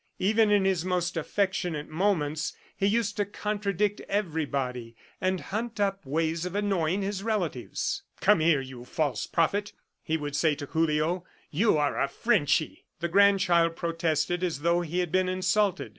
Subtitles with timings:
[0.17, 6.43] Even in his most affectionate moments, he used to contradict everybody, and hunt up ways
[6.43, 8.01] of annoying his relatives.
[8.19, 11.23] "Come here, you false prophet," he would say to Julio.
[11.51, 15.89] "You are a Frenchy." The grandchild protested as though he had been insulted.